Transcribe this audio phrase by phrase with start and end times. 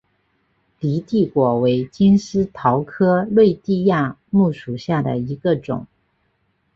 [0.79, 5.85] 犁地果为金丝桃科瑞地亚木属下的一个种。